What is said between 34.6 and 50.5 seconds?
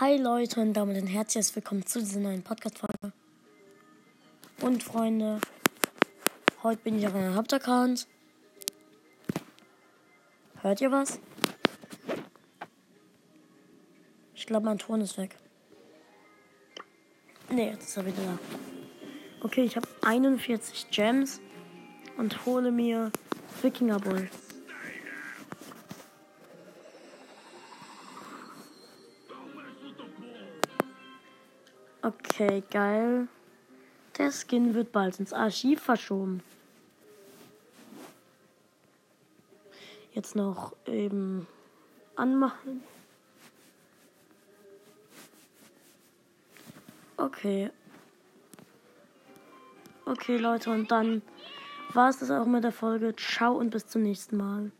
wird bald ins Archiv verschoben. Jetzt noch eben anmachen. Okay. Okay,